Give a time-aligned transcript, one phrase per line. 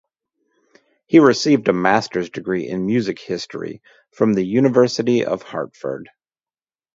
[1.05, 6.09] He received a master's degree in music history from the University of Hartford.